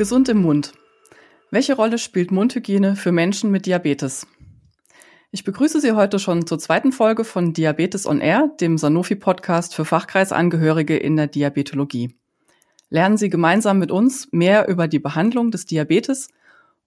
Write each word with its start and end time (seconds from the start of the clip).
Gesund 0.00 0.30
im 0.30 0.40
Mund. 0.40 0.72
Welche 1.50 1.76
Rolle 1.76 1.98
spielt 1.98 2.30
Mundhygiene 2.30 2.96
für 2.96 3.12
Menschen 3.12 3.50
mit 3.50 3.66
Diabetes? 3.66 4.26
Ich 5.30 5.44
begrüße 5.44 5.78
Sie 5.78 5.92
heute 5.92 6.18
schon 6.18 6.46
zur 6.46 6.58
zweiten 6.58 6.90
Folge 6.90 7.22
von 7.22 7.52
Diabetes 7.52 8.06
on 8.06 8.22
Air, 8.22 8.50
dem 8.62 8.78
Sanofi-Podcast 8.78 9.74
für 9.74 9.84
Fachkreisangehörige 9.84 10.96
in 10.96 11.16
der 11.16 11.26
Diabetologie. 11.26 12.14
Lernen 12.88 13.18
Sie 13.18 13.28
gemeinsam 13.28 13.78
mit 13.78 13.90
uns 13.90 14.26
mehr 14.32 14.68
über 14.68 14.88
die 14.88 15.00
Behandlung 15.00 15.50
des 15.50 15.66
Diabetes 15.66 16.28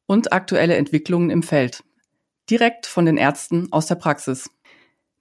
und 0.08 0.34
aktuelle 0.34 0.76
Entwicklungen 0.76 1.30
im 1.30 1.44
Feld. 1.44 1.84
Direkt 2.50 2.88
von 2.88 3.06
den 3.06 3.18
Ärzten 3.18 3.68
aus 3.72 3.86
der 3.86 3.94
Praxis. 3.94 4.50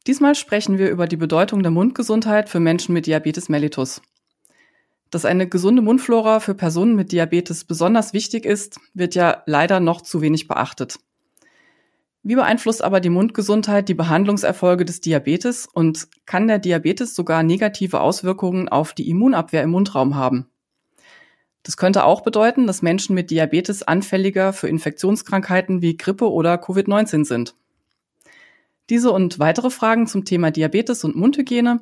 Diesmal 0.07 0.35
sprechen 0.35 0.79
wir 0.79 0.89
über 0.89 1.07
die 1.07 1.19
Bedeutung 1.19 1.63
der 1.63 1.71
Mundgesundheit 1.73 2.49
für 2.49 2.59
Menschen 2.59 2.95
mit 2.95 3.05
Diabetes 3.05 3.51
mellitus. 3.51 4.01
Dass 5.13 5.27
eine 5.27 5.47
gesunde 5.47 5.83
Mundflora 5.83 6.41
für 6.41 6.55
Personen 6.55 6.97
mit 6.97 7.13
Diabetes 7.13 7.65
besonders 7.65 8.15
wichtig 8.15 8.47
ist, 8.47 8.81
wird 8.95 9.15
ja 9.15 9.43
leider 9.45 9.79
noch 9.79 10.01
zu 10.01 10.23
wenig 10.23 10.49
beachtet. 10.49 10.99
Wie 12.23 12.35
beeinflusst 12.35 12.83
aber 12.83 12.99
die 12.99 13.11
Mundgesundheit 13.11 13.91
die 13.91 13.95
Behandlungserfolge 13.95 14.87
des 14.87 15.03
Diabetes 15.03 15.69
und 15.71 16.09
kann 16.25 16.49
der 16.49 16.59
Diabetes 16.59 17.15
sogar 17.15 17.43
negative 17.43 18.01
Auswirkungen 18.01 18.71
auf 18.71 18.95
die 18.95 19.11
Immunabwehr 19.11 19.63
im 19.63 19.71
Mundraum 19.71 20.17
haben? 20.17 20.47
Das 21.63 21.77
könnte 21.77 22.05
auch 22.05 22.23
bedeuten, 22.23 22.67
dass 22.67 22.81
Menschen 22.81 23.15
mit 23.15 23.31
Diabetes 23.31 23.83
anfälliger 23.83 24.55
für 24.55 24.69
Infektionskrankheiten 24.69 25.83
wie 25.83 25.99
Grippe 25.99 26.31
oder 26.31 26.55
Covid-19 26.55 27.27
sind. 27.27 27.55
Diese 28.89 29.13
und 29.13 29.39
weitere 29.39 29.69
Fragen 29.69 30.07
zum 30.07 30.25
Thema 30.25 30.51
Diabetes 30.51 31.05
und 31.05 31.17
Mundhygiene 31.17 31.81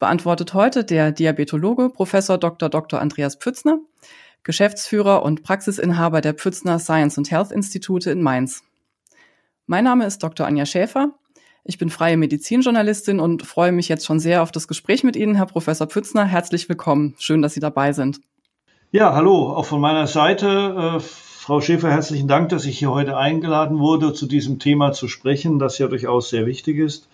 beantwortet 0.00 0.54
heute 0.54 0.82
der 0.82 1.12
Diabetologe 1.12 1.90
Prof. 1.90 2.10
Dr. 2.10 2.68
Dr. 2.68 3.00
Andreas 3.00 3.36
Pfützner, 3.36 3.78
Geschäftsführer 4.42 5.22
und 5.22 5.44
Praxisinhaber 5.44 6.22
der 6.22 6.34
Pfützner 6.34 6.78
Science 6.80 7.18
and 7.18 7.30
Health 7.30 7.52
Institute 7.52 8.10
in 8.10 8.22
Mainz. 8.22 8.64
Mein 9.66 9.84
Name 9.84 10.06
ist 10.06 10.22
Dr. 10.22 10.46
Anja 10.46 10.66
Schäfer. 10.66 11.12
Ich 11.62 11.76
bin 11.76 11.90
freie 11.90 12.16
Medizinjournalistin 12.16 13.20
und 13.20 13.46
freue 13.46 13.70
mich 13.70 13.88
jetzt 13.88 14.06
schon 14.06 14.18
sehr 14.18 14.42
auf 14.42 14.50
das 14.50 14.66
Gespräch 14.66 15.04
mit 15.04 15.14
Ihnen, 15.14 15.34
Herr 15.34 15.46
Professor 15.46 15.86
Pfützner. 15.86 16.24
Herzlich 16.24 16.68
willkommen. 16.70 17.14
Schön, 17.18 17.42
dass 17.42 17.52
Sie 17.52 17.60
dabei 17.60 17.92
sind. 17.92 18.20
Ja, 18.90 19.14
hallo, 19.14 19.52
auch 19.52 19.66
von 19.66 19.80
meiner 19.80 20.06
Seite. 20.06 20.96
Äh, 20.96 21.00
Frau 21.00 21.60
Schäfer, 21.60 21.90
herzlichen 21.90 22.26
Dank, 22.26 22.48
dass 22.48 22.64
ich 22.64 22.78
hier 22.78 22.90
heute 22.90 23.18
eingeladen 23.18 23.78
wurde, 23.78 24.14
zu 24.14 24.26
diesem 24.26 24.58
Thema 24.58 24.92
zu 24.92 25.08
sprechen, 25.08 25.58
das 25.58 25.78
ja 25.78 25.88
durchaus 25.88 26.30
sehr 26.30 26.46
wichtig 26.46 26.78
ist. 26.78 27.08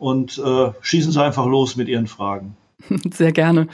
Und 0.00 0.38
äh, 0.38 0.72
schießen 0.80 1.12
Sie 1.12 1.22
einfach 1.22 1.46
los 1.46 1.76
mit 1.76 1.88
Ihren 1.88 2.06
Fragen. 2.06 2.56
Sehr 3.12 3.32
gerne. 3.32 3.68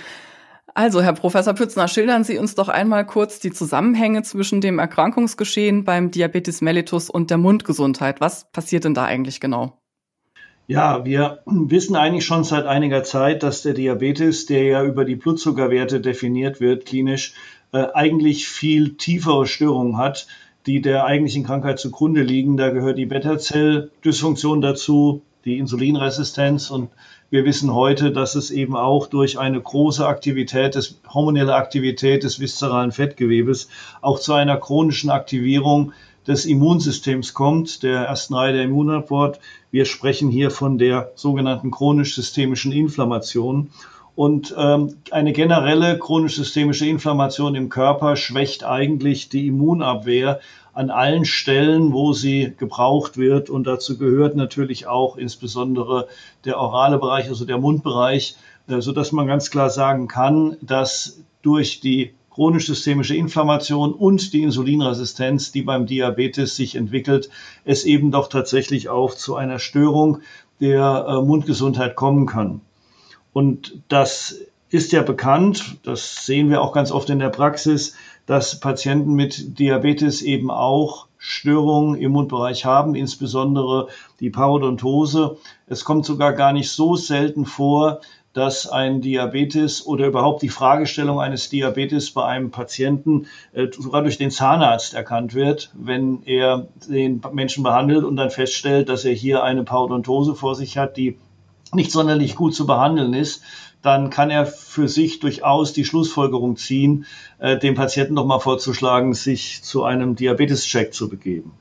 Also, 0.74 1.00
Herr 1.00 1.14
Professor 1.14 1.54
Pützner, 1.54 1.88
schildern 1.88 2.24
Sie 2.24 2.36
uns 2.36 2.54
doch 2.54 2.68
einmal 2.68 3.06
kurz 3.06 3.38
die 3.38 3.52
Zusammenhänge 3.52 4.22
zwischen 4.24 4.60
dem 4.60 4.78
Erkrankungsgeschehen 4.78 5.84
beim 5.84 6.10
Diabetes 6.10 6.60
mellitus 6.60 7.08
und 7.08 7.30
der 7.30 7.38
Mundgesundheit. 7.38 8.20
Was 8.20 8.50
passiert 8.50 8.84
denn 8.84 8.92
da 8.92 9.04
eigentlich 9.04 9.40
genau? 9.40 9.78
Ja, 10.66 11.04
wir 11.04 11.42
wissen 11.46 11.94
eigentlich 11.94 12.26
schon 12.26 12.44
seit 12.44 12.66
einiger 12.66 13.04
Zeit, 13.04 13.42
dass 13.42 13.62
der 13.62 13.74
Diabetes, 13.74 14.46
der 14.46 14.64
ja 14.64 14.84
über 14.84 15.04
die 15.04 15.16
Blutzuckerwerte 15.16 16.00
definiert 16.00 16.60
wird, 16.60 16.86
klinisch, 16.86 17.34
äh, 17.72 17.86
eigentlich 17.94 18.48
viel 18.48 18.96
tiefere 18.96 19.46
Störungen 19.46 19.96
hat, 19.96 20.26
die 20.66 20.82
der 20.82 21.04
eigentlichen 21.04 21.44
Krankheit 21.44 21.78
zugrunde 21.78 22.22
liegen. 22.22 22.56
Da 22.56 22.70
gehört 22.70 22.98
die 22.98 23.06
Beta-Zell-Dysfunktion 23.06 24.60
dazu, 24.60 25.22
die 25.46 25.58
Insulinresistenz 25.58 26.70
und 26.70 26.90
wir 27.30 27.44
wissen 27.44 27.72
heute, 27.72 28.12
dass 28.12 28.34
es 28.34 28.50
eben 28.50 28.76
auch 28.76 29.06
durch 29.06 29.38
eine 29.38 29.60
große 29.60 30.06
Aktivität, 30.06 30.74
des, 30.74 31.00
hormonelle 31.08 31.54
Aktivität 31.54 32.24
des 32.24 32.38
viszeralen 32.40 32.92
Fettgewebes 32.92 33.68
auch 34.00 34.20
zu 34.20 34.32
einer 34.34 34.56
chronischen 34.58 35.10
Aktivierung 35.10 35.92
des 36.26 36.46
Immunsystems 36.46 37.32
kommt, 37.34 37.82
der 37.84 38.02
ersten 38.02 38.34
Reihe 38.34 38.52
der 38.52 38.64
Immunantwort. 38.64 39.38
Wir 39.70 39.84
sprechen 39.84 40.28
hier 40.28 40.50
von 40.50 40.78
der 40.78 41.12
sogenannten 41.14 41.70
chronisch-systemischen 41.70 42.72
Inflammation. 42.72 43.70
Und 44.16 44.54
ähm, 44.56 44.96
eine 45.10 45.32
generelle 45.32 45.98
chronisch-systemische 45.98 46.86
Inflammation 46.86 47.54
im 47.54 47.68
Körper 47.68 48.16
schwächt 48.16 48.64
eigentlich 48.64 49.28
die 49.28 49.46
Immunabwehr 49.46 50.40
an 50.76 50.90
allen 50.90 51.24
Stellen, 51.24 51.94
wo 51.94 52.12
sie 52.12 52.52
gebraucht 52.58 53.16
wird. 53.16 53.48
Und 53.48 53.66
dazu 53.66 53.96
gehört 53.96 54.36
natürlich 54.36 54.86
auch 54.86 55.16
insbesondere 55.16 56.06
der 56.44 56.60
orale 56.60 56.98
Bereich, 56.98 57.28
also 57.28 57.46
der 57.46 57.56
Mundbereich, 57.56 58.36
äh, 58.68 58.82
so 58.82 58.92
dass 58.92 59.10
man 59.10 59.26
ganz 59.26 59.50
klar 59.50 59.70
sagen 59.70 60.06
kann, 60.06 60.58
dass 60.60 61.22
durch 61.40 61.80
die 61.80 62.12
chronisch-systemische 62.30 63.16
Inflammation 63.16 63.94
und 63.94 64.34
die 64.34 64.42
Insulinresistenz, 64.42 65.50
die 65.50 65.62
beim 65.62 65.86
Diabetes 65.86 66.56
sich 66.56 66.74
entwickelt, 66.76 67.30
es 67.64 67.84
eben 67.84 68.10
doch 68.10 68.28
tatsächlich 68.28 68.90
auch 68.90 69.14
zu 69.14 69.34
einer 69.34 69.58
Störung 69.58 70.18
der 70.60 71.06
äh, 71.08 71.22
Mundgesundheit 71.22 71.96
kommen 71.96 72.26
kann. 72.26 72.60
Und 73.32 73.80
das 73.88 74.42
ist 74.68 74.92
ja 74.92 75.00
bekannt, 75.00 75.78
das 75.84 76.26
sehen 76.26 76.50
wir 76.50 76.60
auch 76.60 76.74
ganz 76.74 76.92
oft 76.92 77.08
in 77.08 77.18
der 77.18 77.30
Praxis, 77.30 77.94
dass 78.26 78.60
Patienten 78.60 79.14
mit 79.14 79.58
Diabetes 79.58 80.20
eben 80.22 80.50
auch 80.50 81.06
Störungen 81.16 81.94
im 81.96 82.12
Mundbereich 82.12 82.64
haben, 82.64 82.94
insbesondere 82.94 83.88
die 84.20 84.30
Parodontose. 84.30 85.38
Es 85.66 85.84
kommt 85.84 86.04
sogar 86.04 86.32
gar 86.32 86.52
nicht 86.52 86.70
so 86.70 86.96
selten 86.96 87.46
vor, 87.46 88.00
dass 88.36 88.68
ein 88.68 89.00
Diabetes 89.00 89.86
oder 89.86 90.06
überhaupt 90.06 90.42
die 90.42 90.50
Fragestellung 90.50 91.20
eines 91.20 91.48
Diabetes 91.48 92.10
bei 92.10 92.26
einem 92.26 92.50
Patienten 92.50 93.28
äh, 93.54 93.68
sogar 93.72 94.02
durch 94.02 94.18
den 94.18 94.30
Zahnarzt 94.30 94.92
erkannt 94.92 95.32
wird, 95.32 95.70
wenn 95.72 96.22
er 96.24 96.68
den 96.86 97.22
Menschen 97.32 97.62
behandelt 97.64 98.04
und 98.04 98.16
dann 98.16 98.30
feststellt, 98.30 98.90
dass 98.90 99.06
er 99.06 99.14
hier 99.14 99.42
eine 99.42 99.64
Parodontose 99.64 100.34
vor 100.34 100.54
sich 100.54 100.76
hat, 100.76 100.98
die 100.98 101.16
nicht 101.72 101.90
sonderlich 101.90 102.36
gut 102.36 102.54
zu 102.54 102.66
behandeln 102.66 103.14
ist, 103.14 103.42
dann 103.86 104.10
kann 104.10 104.30
er 104.30 104.46
für 104.46 104.88
sich 104.88 105.20
durchaus 105.20 105.72
die 105.72 105.84
Schlussfolgerung 105.84 106.56
ziehen, 106.56 107.06
äh, 107.38 107.56
dem 107.58 107.74
Patienten 107.74 108.14
nochmal 108.14 108.40
vorzuschlagen, 108.40 109.14
sich 109.14 109.62
zu 109.62 109.84
einem 109.84 110.16
Diabetes-Check 110.16 110.92
zu 110.92 111.08
begeben. 111.08 111.52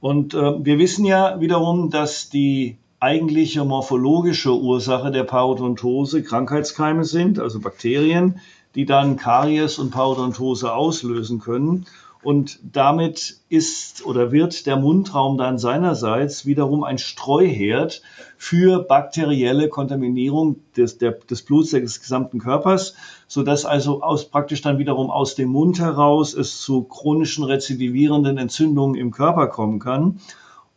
Und 0.00 0.34
äh, 0.34 0.64
wir 0.64 0.78
wissen 0.78 1.06
ja 1.06 1.40
wiederum, 1.40 1.88
dass 1.88 2.28
die 2.28 2.76
eigentliche 3.00 3.64
morphologische 3.64 4.54
Ursache 4.54 5.10
der 5.10 5.24
Parodontose 5.24 6.22
Krankheitskeime 6.22 7.04
sind, 7.04 7.38
also 7.38 7.60
Bakterien, 7.60 8.40
die 8.74 8.84
dann 8.84 9.16
Karies 9.16 9.78
und 9.78 9.90
Parodontose 9.90 10.74
auslösen 10.74 11.38
können. 11.38 11.86
Und 12.24 12.58
damit 12.72 13.40
ist 13.50 14.06
oder 14.06 14.32
wird 14.32 14.64
der 14.66 14.76
Mundraum 14.76 15.36
dann 15.36 15.58
seinerseits 15.58 16.46
wiederum 16.46 16.82
ein 16.82 16.96
Streuherd 16.96 18.00
für 18.38 18.82
bakterielle 18.82 19.68
Kontaminierung 19.68 20.56
des, 20.74 20.96
der, 20.96 21.12
des 21.12 21.42
Bluts 21.42 21.70
des 21.70 22.00
gesamten 22.00 22.38
Körpers, 22.38 22.94
so 23.28 23.42
dass 23.42 23.66
also 23.66 24.02
aus, 24.02 24.24
praktisch 24.24 24.62
dann 24.62 24.78
wiederum 24.78 25.10
aus 25.10 25.34
dem 25.34 25.50
Mund 25.50 25.78
heraus 25.78 26.32
es 26.32 26.62
zu 26.62 26.84
chronischen 26.84 27.44
rezidivierenden 27.44 28.38
Entzündungen 28.38 28.96
im 28.96 29.10
Körper 29.10 29.48
kommen 29.48 29.78
kann. 29.78 30.18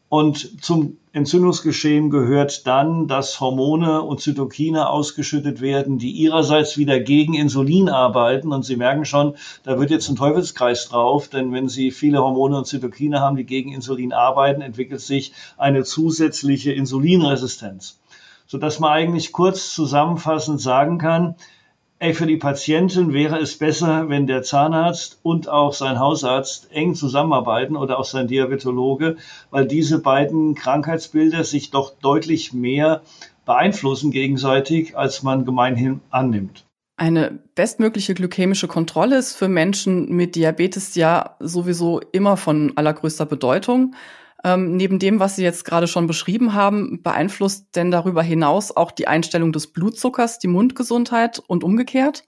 Und 0.09 0.63
zum 0.63 0.97
Entzündungsgeschehen 1.11 2.09
gehört 2.09 2.65
dann, 2.65 3.07
dass 3.07 3.41
Hormone 3.41 4.03
und 4.03 4.21
Zytokine 4.21 4.89
ausgeschüttet 4.89 5.59
werden, 5.59 5.97
die 5.97 6.11
ihrerseits 6.11 6.77
wieder 6.77 6.99
gegen 6.99 7.33
Insulin 7.33 7.89
arbeiten. 7.89 8.53
Und 8.53 8.63
Sie 8.63 8.77
merken 8.77 9.03
schon, 9.03 9.35
da 9.63 9.79
wird 9.79 9.89
jetzt 9.89 10.07
ein 10.07 10.15
Teufelskreis 10.15 10.87
drauf, 10.87 11.27
denn 11.27 11.51
wenn 11.51 11.67
Sie 11.67 11.91
viele 11.91 12.19
Hormone 12.19 12.57
und 12.57 12.67
Zytokine 12.67 13.19
haben, 13.19 13.35
die 13.35 13.45
gegen 13.45 13.73
Insulin 13.73 14.13
arbeiten, 14.13 14.61
entwickelt 14.61 15.01
sich 15.01 15.33
eine 15.57 15.83
zusätzliche 15.83 16.71
Insulinresistenz. 16.71 17.99
Sodass 18.45 18.79
man 18.79 18.91
eigentlich 18.91 19.33
kurz 19.33 19.73
zusammenfassend 19.73 20.61
sagen 20.61 20.99
kann, 20.99 21.35
Ey, 21.99 22.13
für 22.13 22.27
die 22.27 22.37
Patientin 22.37 23.11
wäre 23.11 23.39
es 23.39 23.57
besser, 23.57 24.07
wenn 24.07 24.27
der 24.27 24.43
Zahnarzt 24.43 25.19
und 25.23 25.49
auch 25.49 25.73
sein 25.73 25.97
Hausarzt 25.97 26.71
eng 26.71 26.93
zusammenarbeiten 26.93 27.75
oder 27.75 27.97
auch 27.97 28.05
sein 28.05 28.27
Diabetologe, 28.27 29.17
weil 29.49 29.67
diese 29.67 29.99
beiden 29.99 30.53
Krankheitsbilder 30.53 31.43
sich 31.43 31.71
doch 31.71 31.93
deutlich 31.99 32.53
mehr 32.53 33.01
beeinflussen 33.47 34.11
gegenseitig, 34.11 34.95
als 34.95 35.23
man 35.23 35.43
gemeinhin 35.43 36.01
annimmt. 36.11 36.65
Eine 36.97 37.39
bestmögliche 37.55 38.13
glykämische 38.13 38.67
Kontrolle 38.67 39.17
ist 39.17 39.35
für 39.35 39.47
Menschen 39.47 40.15
mit 40.15 40.35
Diabetes 40.35 40.93
ja 40.93 41.35
sowieso 41.39 41.99
immer 42.11 42.37
von 42.37 42.73
allergrößter 42.75 43.25
Bedeutung. 43.25 43.95
Ähm, 44.43 44.75
neben 44.75 44.99
dem, 44.99 45.19
was 45.19 45.35
Sie 45.35 45.43
jetzt 45.43 45.65
gerade 45.65 45.87
schon 45.87 46.07
beschrieben 46.07 46.53
haben, 46.53 47.01
beeinflusst 47.01 47.75
denn 47.75 47.89
darüber 47.89 48.21
hinaus 48.21 48.75
auch 48.75 48.91
die 48.91 49.07
Einstellung 49.07 49.51
des 49.51 49.67
Blutzuckers 49.67 50.39
die 50.39 50.47
Mundgesundheit 50.47 51.41
und 51.47 51.63
umgekehrt? 51.63 52.23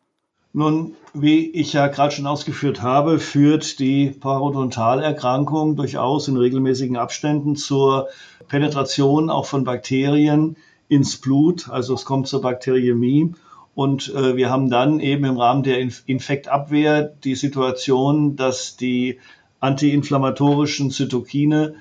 Nun, 0.51 0.95
wie 1.13 1.47
ich 1.51 1.73
ja 1.73 1.87
gerade 1.87 2.13
schon 2.13 2.25
ausgeführt 2.25 2.81
habe, 2.81 3.19
führt 3.19 3.77
die 3.77 4.09
Parodontalerkrankung 4.09 5.75
durchaus 5.75 6.27
in 6.27 6.37
regelmäßigen 6.37 6.97
Abständen 6.97 7.55
zur 7.55 8.07
Penetration 8.47 9.29
auch 9.29 9.45
von 9.45 9.63
Bakterien 9.63 10.57
ins 10.87 11.17
Blut. 11.17 11.69
Also 11.69 11.93
es 11.93 12.03
kommt 12.03 12.27
zur 12.27 12.41
Bakteriämie 12.41 13.35
Und 13.75 14.13
äh, 14.15 14.35
wir 14.35 14.49
haben 14.49 14.71
dann 14.71 14.99
eben 14.99 15.23
im 15.25 15.37
Rahmen 15.37 15.61
der 15.61 15.79
Infektabwehr 15.79 17.03
die 17.03 17.35
Situation, 17.35 18.35
dass 18.35 18.75
die 18.75 19.19
antiinflammatorischen 19.59 20.89
Zytokine 20.89 21.75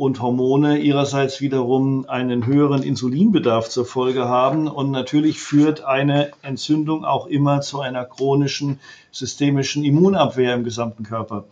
und 0.00 0.22
Hormone 0.22 0.78
ihrerseits 0.78 1.42
wiederum 1.42 2.08
einen 2.08 2.46
höheren 2.46 2.82
Insulinbedarf 2.82 3.68
zur 3.68 3.84
Folge 3.84 4.26
haben. 4.30 4.66
Und 4.66 4.90
natürlich 4.90 5.40
führt 5.40 5.84
eine 5.84 6.30
Entzündung 6.40 7.04
auch 7.04 7.26
immer 7.26 7.60
zu 7.60 7.82
einer 7.82 8.06
chronischen 8.06 8.80
systemischen 9.12 9.84
Immunabwehr 9.84 10.54
im 10.54 10.64
gesamten 10.64 11.02
Körper. 11.02 11.44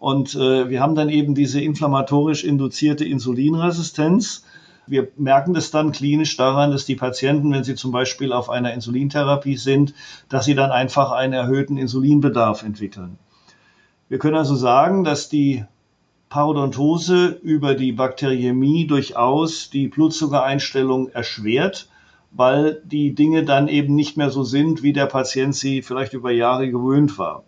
Und 0.00 0.34
äh, 0.34 0.68
wir 0.68 0.80
haben 0.80 0.96
dann 0.96 1.10
eben 1.10 1.36
diese 1.36 1.60
inflammatorisch 1.60 2.42
induzierte 2.42 3.04
Insulinresistenz. 3.04 4.46
Wir 4.88 5.06
merken 5.16 5.54
das 5.54 5.70
dann 5.70 5.92
klinisch 5.92 6.36
daran, 6.36 6.72
dass 6.72 6.84
die 6.84 6.96
Patienten, 6.96 7.52
wenn 7.52 7.62
sie 7.62 7.76
zum 7.76 7.92
Beispiel 7.92 8.32
auf 8.32 8.50
einer 8.50 8.74
Insulintherapie 8.74 9.56
sind, 9.56 9.94
dass 10.28 10.44
sie 10.44 10.56
dann 10.56 10.72
einfach 10.72 11.12
einen 11.12 11.34
erhöhten 11.34 11.76
Insulinbedarf 11.76 12.64
entwickeln. 12.64 13.16
Wir 14.08 14.18
können 14.18 14.34
also 14.34 14.56
sagen, 14.56 15.04
dass 15.04 15.28
die 15.28 15.66
Parodontose 16.32 17.38
über 17.42 17.74
die 17.74 17.92
Bakteriämie 17.92 18.86
durchaus 18.86 19.68
die 19.68 19.88
Blutzuckereinstellung 19.88 21.10
erschwert, 21.10 21.90
weil 22.30 22.80
die 22.86 23.14
Dinge 23.14 23.44
dann 23.44 23.68
eben 23.68 23.94
nicht 23.94 24.16
mehr 24.16 24.30
so 24.30 24.42
sind, 24.42 24.82
wie 24.82 24.94
der 24.94 25.04
Patient 25.04 25.54
sie 25.54 25.82
vielleicht 25.82 26.14
über 26.14 26.30
Jahre 26.30 26.70
gewöhnt 26.70 27.18
war. 27.18 27.44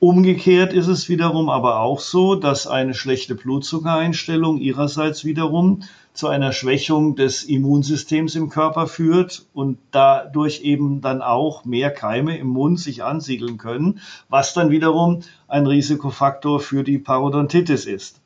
Umgekehrt 0.00 0.72
ist 0.72 0.88
es 0.88 1.08
wiederum 1.08 1.48
aber 1.48 1.78
auch 1.78 2.00
so, 2.00 2.34
dass 2.34 2.66
eine 2.66 2.94
schlechte 2.94 3.36
Blutzuckereinstellung 3.36 4.58
ihrerseits 4.58 5.24
wiederum 5.24 5.84
zu 6.18 6.26
einer 6.26 6.52
Schwächung 6.52 7.14
des 7.14 7.44
Immunsystems 7.44 8.34
im 8.34 8.48
Körper 8.48 8.88
führt 8.88 9.46
und 9.54 9.78
dadurch 9.92 10.62
eben 10.62 11.00
dann 11.00 11.22
auch 11.22 11.64
mehr 11.64 11.92
Keime 11.92 12.36
im 12.36 12.48
Mund 12.48 12.80
sich 12.80 13.04
ansiedeln 13.04 13.56
können, 13.56 14.00
was 14.28 14.52
dann 14.52 14.70
wiederum 14.70 15.20
ein 15.46 15.64
Risikofaktor 15.64 16.58
für 16.58 16.82
die 16.82 16.98
Parodontitis 16.98 17.84
ist. 17.84 18.20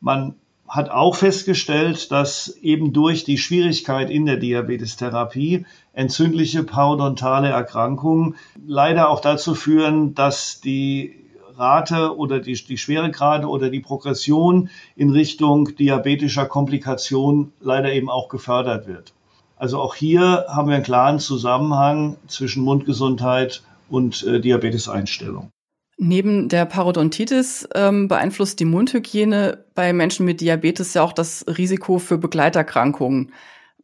Man 0.00 0.34
hat 0.66 0.88
auch 0.88 1.14
festgestellt, 1.14 2.10
dass 2.10 2.56
eben 2.62 2.94
durch 2.94 3.24
die 3.24 3.36
Schwierigkeit 3.36 4.08
in 4.08 4.24
der 4.24 4.38
Diabetestherapie 4.38 5.66
entzündliche 5.92 6.62
parodontale 6.62 7.50
Erkrankungen 7.50 8.36
leider 8.66 9.10
auch 9.10 9.20
dazu 9.20 9.54
führen, 9.54 10.14
dass 10.14 10.62
die 10.62 11.19
Rate 11.60 12.16
oder 12.16 12.40
die, 12.40 12.54
die 12.54 12.78
Schweregrade 12.78 13.46
oder 13.46 13.70
die 13.70 13.80
Progression 13.80 14.70
in 14.96 15.10
Richtung 15.10 15.76
diabetischer 15.76 16.46
Komplikation 16.46 17.52
leider 17.60 17.92
eben 17.92 18.08
auch 18.08 18.28
gefördert 18.28 18.88
wird. 18.88 19.12
Also 19.56 19.78
auch 19.78 19.94
hier 19.94 20.46
haben 20.48 20.68
wir 20.68 20.76
einen 20.76 20.84
klaren 20.84 21.18
Zusammenhang 21.18 22.16
zwischen 22.26 22.64
Mundgesundheit 22.64 23.62
und 23.90 24.22
äh, 24.24 24.40
Diabeteseinstellung. 24.40 25.50
Neben 25.98 26.48
der 26.48 26.64
Parodontitis 26.64 27.68
ähm, 27.74 28.08
beeinflusst 28.08 28.58
die 28.58 28.64
Mundhygiene 28.64 29.66
bei 29.74 29.92
Menschen 29.92 30.24
mit 30.24 30.40
Diabetes 30.40 30.94
ja 30.94 31.02
auch 31.02 31.12
das 31.12 31.44
Risiko 31.46 31.98
für 31.98 32.16
Begleiterkrankungen. 32.16 33.32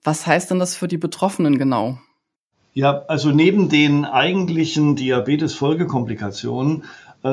Was 0.03 0.27
heißt 0.27 0.51
denn 0.51 0.59
das 0.59 0.77
für 0.77 0.89
die 0.89 0.97
Betroffenen 0.97 1.59
genau? 1.59 1.99
Ja, 2.73 3.05
also 3.09 3.31
neben 3.31 3.69
den 3.69 4.05
eigentlichen 4.05 4.97
Diabetes-Folgekomplikationen 4.97 6.85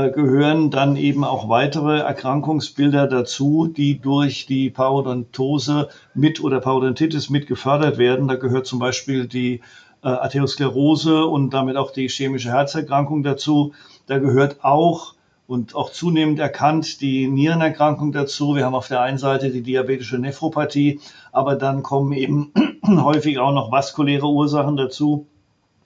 gehören 0.09 0.71
dann 0.71 0.95
eben 0.95 1.23
auch 1.23 1.49
weitere 1.49 1.99
Erkrankungsbilder 1.99 3.07
dazu, 3.07 3.67
die 3.67 3.99
durch 3.99 4.45
die 4.45 4.69
Parodontose 4.69 5.89
mit 6.13 6.43
oder 6.43 6.59
Parodontitis 6.59 7.29
mit 7.29 7.47
gefördert 7.47 7.97
werden. 7.97 8.27
Da 8.27 8.35
gehört 8.35 8.65
zum 8.65 8.79
Beispiel 8.79 9.27
die 9.27 9.61
äh, 10.03 10.07
Arteriosklerose 10.07 11.25
und 11.25 11.53
damit 11.53 11.77
auch 11.77 11.91
die 11.91 12.07
chemische 12.07 12.51
Herzerkrankung 12.51 13.23
dazu. 13.23 13.73
Da 14.07 14.19
gehört 14.19 14.63
auch 14.63 15.15
und 15.47 15.75
auch 15.75 15.91
zunehmend 15.91 16.39
erkannt 16.39 17.01
die 17.01 17.27
Nierenerkrankung 17.27 18.11
dazu. 18.11 18.55
Wir 18.55 18.65
haben 18.65 18.75
auf 18.75 18.87
der 18.87 19.01
einen 19.01 19.17
Seite 19.17 19.51
die 19.51 19.61
diabetische 19.61 20.17
Nephropathie, 20.17 20.99
aber 21.31 21.55
dann 21.55 21.83
kommen 21.83 22.13
eben 22.13 22.51
häufig 22.87 23.39
auch 23.39 23.53
noch 23.53 23.71
vaskuläre 23.71 24.27
Ursachen 24.27 24.77
dazu, 24.77 25.27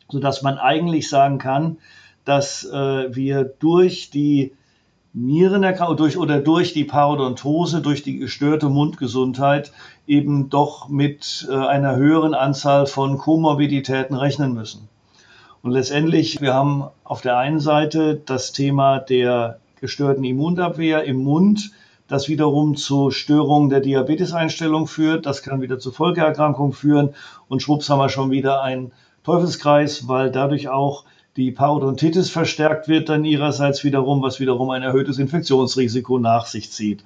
sodass 0.10 0.44
man 0.44 0.57
eigentlich 0.57 1.10
sagen 1.10 1.38
kann, 1.39 1.77
dass 2.27 2.65
äh, 2.65 3.15
wir 3.15 3.44
durch 3.45 4.09
die 4.09 4.53
Nierenerkrankung 5.13 5.97
durch, 5.97 6.18
oder 6.18 6.39
durch 6.39 6.74
die 6.74 6.83
Parodontose, 6.83 7.81
durch 7.81 8.03
die 8.03 8.18
gestörte 8.19 8.69
Mundgesundheit 8.69 9.71
eben 10.06 10.50
doch 10.50 10.89
mit 10.89 11.47
äh, 11.50 11.56
einer 11.56 11.95
höheren 11.95 12.33
Anzahl 12.33 12.85
von 12.85 13.18
Komorbiditäten 13.18 14.15
rechnen 14.15 14.53
müssen. 14.53 14.89
Und 15.63 15.71
letztendlich, 15.71 16.39
wir 16.41 16.53
haben 16.53 16.85
auf 17.03 17.21
der 17.21 17.38
einen 17.38 17.59
Seite 17.59 18.21
das 18.25 18.51
Thema 18.51 19.00
der 19.00 19.59
gestörten 19.79 20.24
Immunabwehr 20.24 21.03
im 21.06 21.24
Mund, 21.24 21.71
das 22.07 22.29
wiederum 22.29 22.75
zu 22.75 23.09
Störungen 23.12 23.69
der 23.69 23.79
Diabeteseinstellung 23.79 24.88
führt. 24.88 25.25
Das 25.25 25.41
kann 25.41 25.62
wieder 25.62 25.79
zu 25.79 25.91
Folgeerkrankungen 25.91 26.74
führen. 26.74 27.15
Und 27.47 27.62
schwupps 27.62 27.89
haben 27.89 28.00
wir 28.00 28.09
schon 28.09 28.31
wieder 28.31 28.62
einen 28.62 28.91
Teufelskreis, 29.24 30.07
weil 30.07 30.31
dadurch 30.31 30.69
auch 30.69 31.03
die 31.38 31.51
Parodontitis 31.51 32.31
verstärkt 32.31 32.88
wird 32.88 33.10
dann 33.10 33.24
ihrerseits 33.24 33.84
wiederum, 33.84 34.24
was 34.24 34.39
wiederum 34.39 34.72
ein 34.72 34.81
erhöhtes 34.81 35.19
Infektionsrisiko 35.19 36.18
nach 36.18 36.48
sich 36.48 36.72
zieht. 36.72 37.04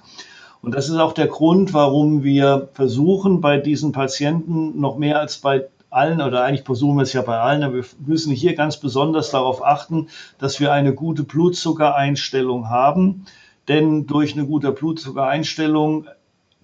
Und 0.62 0.74
das 0.74 0.88
ist 0.90 0.96
auch 0.96 1.14
der 1.14 1.28
Grund, 1.28 1.74
warum 1.74 2.24
wir 2.24 2.70
versuchen, 2.74 3.42
bei 3.42 3.58
diesen 3.58 3.92
Patienten 3.92 4.80
noch 4.80 4.98
mehr 4.98 5.20
als 5.20 5.38
bei 5.38 5.68
allen 5.90 6.22
oder 6.22 6.44
eigentlich 6.44 6.66
versuchen 6.66 6.96
wir 6.96 7.04
es 7.04 7.12
ja 7.12 7.22
bei 7.22 7.38
allen, 7.38 7.64
aber 7.64 7.76
wir 7.76 7.86
müssen 8.06 8.32
hier 8.32 8.56
ganz 8.56 8.78
besonders 8.78 9.32
darauf 9.32 9.64
achten, 9.64 10.08
dass 10.40 10.62
wir 10.62 10.72
eine 10.72 10.94
gute 10.94 11.24
Blutzuckereinstellung 11.24 12.70
haben. 12.70 13.26
Denn 13.68 14.08
durch 14.08 14.34
eine 14.34 14.46
gute 14.46 14.72
Blutzuckereinstellung 14.72 16.08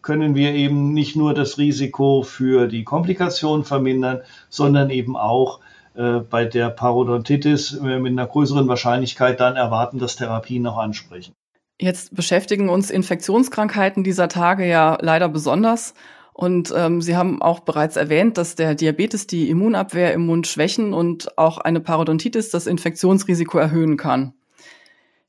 können 0.02 0.36
wir 0.36 0.54
eben 0.54 0.94
nicht 0.94 1.18
nur 1.18 1.34
das 1.34 1.58
Risiko 1.58 2.22
für 2.22 2.68
die 2.68 2.86
Komplikation 2.86 3.66
vermindern, 3.66 4.22
sondern 4.50 4.90
eben 4.90 5.18
auch 5.18 5.60
äh, 5.98 6.20
bei 6.20 6.46
der 6.46 6.70
Parodontitis 6.70 7.74
äh, 7.74 8.00
mit 8.00 8.12
einer 8.12 8.28
größeren 8.28 8.68
Wahrscheinlichkeit 8.68 9.40
dann 9.40 9.56
erwarten, 9.56 9.98
dass 9.98 10.16
Therapien 10.16 10.62
noch 10.62 10.78
ansprechen. 10.78 11.34
Jetzt 11.80 12.16
beschäftigen 12.16 12.70
uns 12.70 12.90
Infektionskrankheiten 12.90 14.04
dieser 14.04 14.28
Tage 14.28 14.68
ja 14.68 14.98
leider 15.02 15.28
besonders. 15.28 15.94
Und 16.34 16.72
ähm, 16.76 17.02
Sie 17.02 17.16
haben 17.16 17.42
auch 17.42 17.62
bereits 17.62 17.96
erwähnt, 17.96 18.38
dass 18.38 18.54
der 18.54 18.76
Diabetes 18.76 19.26
die 19.26 19.50
Immunabwehr 19.50 20.14
im 20.14 20.26
Mund 20.28 20.46
schwächen 20.46 20.94
und 20.94 21.36
auch 21.38 21.58
eine 21.58 21.80
Parodontitis 21.80 22.52
das 22.52 22.68
Infektionsrisiko 22.68 23.58
erhöhen 23.58 23.98
kann. 23.98 24.34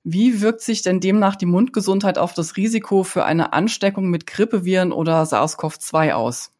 Wie 0.05 0.43
wirkt 0.43 0.61
sich 0.61 0.83
denn 0.83 1.01
demnach 1.01 1.37
die 1.37 1.47
Mundgesundheit 1.47 2.19
auf 2.19 2.35
das 2.35 2.57
Risiko 2.57 3.05
für 3.05 3.25
eine 3.25 3.55
Ansteckung 3.55 4.11
mit 4.11 4.27
Grippeviren 4.27 4.93
oder 4.93 5.23
SARS-CoV-2 5.23 6.13
aus? 6.13 6.53